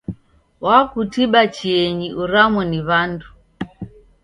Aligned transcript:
Wakutiba 0.65 1.41
chienyi 1.55 2.07
uramo 2.23 2.61
ni 2.69 2.79
w'andu? 2.87 3.27